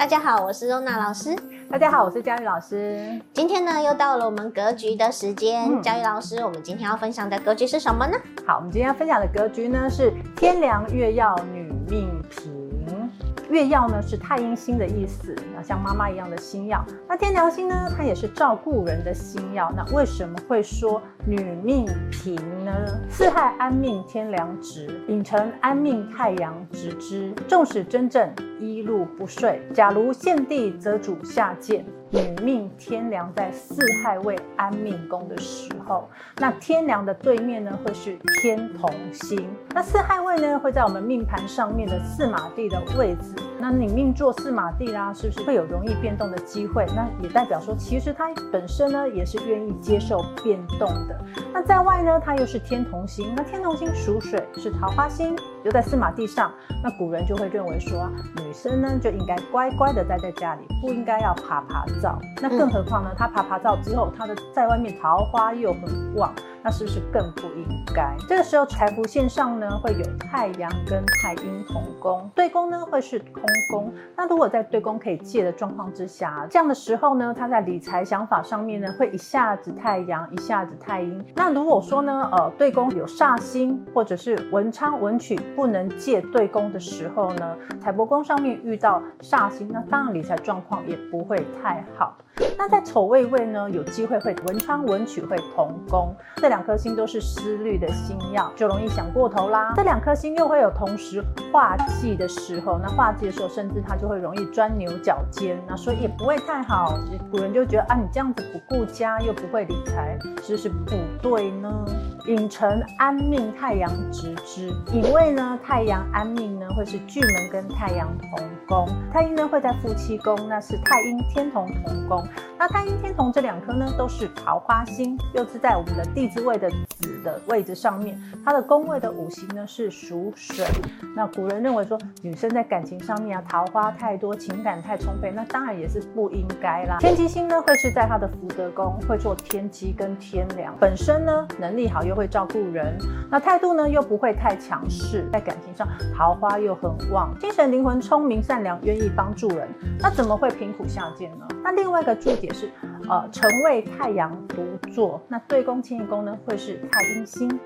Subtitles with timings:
[0.00, 1.36] 大家好，我是ရို娜老师。
[1.68, 3.20] 大家好，我是佳玉老师。
[3.34, 5.82] 今天呢，又到了我们格局的时间。
[5.82, 8.16] 佳玉老师，我们今天要分享的格局是什么呢？
[8.46, 13.10] 好，我们今天要分享的格局呢是天梁月曜女命平。
[13.50, 16.82] 月曜呢是太阴星的意思，那像妈妈一样的星曜。
[17.06, 19.70] 那天梁星呢，它也是照顾人的星曜。
[19.76, 22.72] 那为什么会说女命平呢？
[23.10, 27.34] 四害安命天梁直，秉承安命太阳直之。
[27.46, 31.84] 纵使真正一路不遂，假如献帝则主下贱。
[32.10, 39.48] 女命天梁在四害位安命宫的时候，那天梁的对面呢会是天同星。
[39.74, 43.34] 那四害位呢会在我们命盘上面的四马地的位置。
[43.58, 46.86] 那你命坐四马地啦，是不是会有容易变动的机会？
[46.96, 51.20] 那也代表说，其实他本身呢也是愿意接受变动的。
[51.52, 53.34] 那在外呢，他又是天同星。
[53.36, 56.50] 那天同星属水，是桃花星，又在四马地上。
[56.82, 62.18] 那古人就会认为说，女生呢就应该乖乖的待在家里，不应该要爬爬灶。
[62.42, 63.10] 那更何况呢？
[63.16, 66.32] 他爬爬照之后，他的在外面桃花又很旺，
[66.62, 68.16] 那是不是更不应该？
[68.28, 73.92] 这个时候财福线上呢会有太阳跟太阴同宫，对宫呢会是空宫。
[74.16, 81.22] 那如果在对宫可以借的状况之下，这样的时候呢，他在理财想法上面呢会一下子太阳，一下子太阴。
[81.34, 92.16] 那如果说呢，呃，对宫有煞星或者是文昌文曲不能借对宫的时候呢，财帛宫上面遇到煞星，那当然理财状况也不会太好。
[92.56, 99.72] 那在丑未位呢，有机会会文昌文曲会同宫，这两颗星都是思虑的星曜，就容易想过头啦。
[99.76, 106.94] 这两颗星又会有同时化忌的时候，那化忌的时候，甚至他就会容易钻牛角尖，那所以也不会太好。
[107.30, 111.84] 古人就觉得啊，你这样子不顾家又不会理财，是不是不对呢？
[112.26, 122.26] 寅辰安命太阳直之，寅位呢，太阳安命呢会是巨门跟太阳同宫，太阴呢会在夫妻宫，那是太阴天同同宫。
[122.58, 128.20] 那太阴天同这两颗呢，都是桃花星，又是在我们的地支位的子的位置上面。
[128.44, 130.66] 它的宫位的五行呢是属水。
[131.14, 136.96] 那古人认为说，女生在感情上面啊，桃花太多，情感太充沛，那当然也是不应该啦。
[136.98, 142.98] 天机星呢会是在他的福德宫，会做天机跟天梁，本身呢能力好，又会照顾人，
[143.30, 149.68] 那态度呢又不会太强势，在感情上桃花又很旺，精神灵魂聪明善良，愿意帮助人，
[149.98, 151.46] 那怎么会贫苦下贱呢？
[151.62, 152.70] 那另外一个注解是，
[153.08, 157.60] 呃，辰为太阳独坐，那对宫迁移宫呢会是太阴星，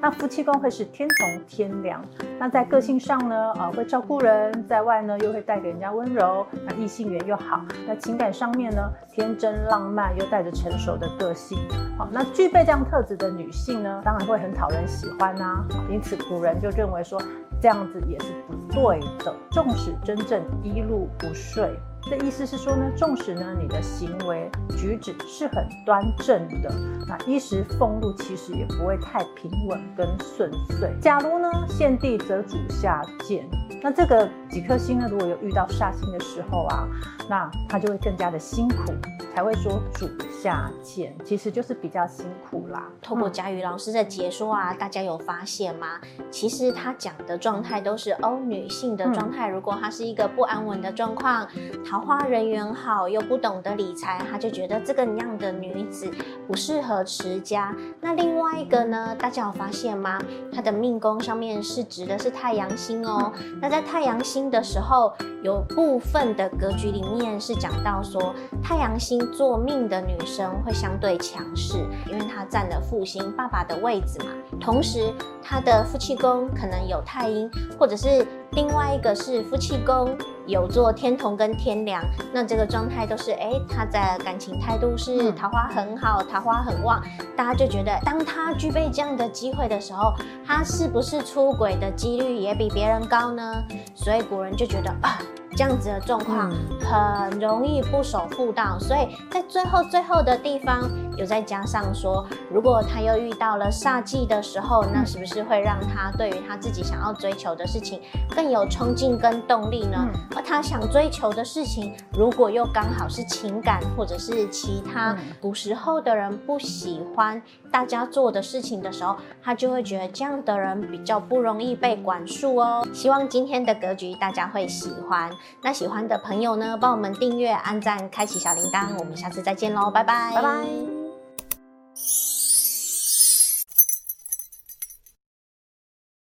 [0.00, 2.04] 那夫妻宫会是天同天梁。
[2.38, 7.62] 那在个性上呢，呃，会照顾人，在外呢又会带给人家温柔，那异性缘又好。
[7.86, 11.58] 那情感上面呢，天真浪漫又带着成熟的个性。
[11.96, 17.20] 好，那具备这样特质的女性呢，当然会很讨人喜欢呐、因此古人就认为说，
[17.60, 19.34] 这样子也是不对的。
[19.50, 21.70] 纵使真正一路不顺。
[22.08, 26.74] 这意思是说呢，纵使呢你的行为举止是很端正的，
[27.06, 30.92] 那衣食俸禄其实也不会太平稳跟顺遂。
[31.00, 33.48] 假如呢现地则主下贱，
[33.82, 36.88] 那这个几颗星呢，如果有遇到煞星的时候啊，
[37.28, 38.92] 那他就会更加的辛苦，
[39.34, 40.08] 才会说主
[40.42, 42.88] 下贱，其实就是比较辛苦啦。
[43.00, 46.00] 透过佳瑜老师的解说啊，大家有发现吗？
[46.30, 51.46] 其实他讲的状态都是哦，女性的状态，如果她是一个不安稳的状况。
[51.90, 56.08] 桃花人缘好又不懂得理财，他就觉得这个样的女子
[56.46, 57.74] 不适合持家。
[58.00, 59.12] 那另外一个呢？
[59.18, 60.16] 大家有发现吗？
[60.52, 63.32] 她的命宫上面是指的是太阳星哦。
[63.60, 65.12] 那在太阳星的时候，
[65.42, 74.26] 有部分的格局里面是讲到说，太阳星做命的女生会相对强势，因为她占了父星爸爸的位置嘛。
[74.60, 75.12] 同时，
[75.50, 80.16] 她的夫妻宫可能有太阴，或者是另外一个是夫妻宫。
[80.46, 82.02] 有做天同跟天梁，
[82.32, 87.00] 那这个状态都是哎，他的感情态度是桃花很好，桃花很旺，
[87.36, 90.12] 大家就觉得当他具备这样的机会的时候，
[90.44, 93.62] 他是不是出轨的几率也比别人高呢？
[93.94, 95.18] 所以古人就觉得啊。
[95.56, 96.50] 这样子的状况
[96.80, 108.00] 很容易不守妇道，所以在最后最后的地方有再加上说，如果他又遇到了煞忌的时候，那是不是会让他对于他自己想要追求的事情
[108.34, 110.08] 更有冲劲跟动力呢？
[110.34, 122.86] 而他想追求的事情，如果又刚好是情感或者是其他古时候的人不喜欢大家做的事情的时候，他就会觉得这样的人比较不容易被管束哦。
[122.92, 125.30] 希望今天的格局大家会喜欢。
[125.62, 132.49] 那喜欢的朋友呢，帮我们订阅、按赞、开启小铃铛，我们下次再见喽，拜拜，拜拜。